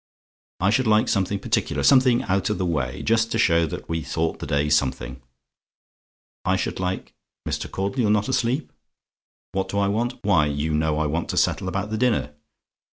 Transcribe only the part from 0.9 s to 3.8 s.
something particular something out of the way just to show